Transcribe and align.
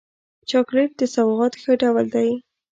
چاکلېټ 0.49 0.91
د 0.99 1.01
سوغات 1.15 1.53
ښه 1.61 1.73
ډول 1.81 2.05
دی. 2.15 2.29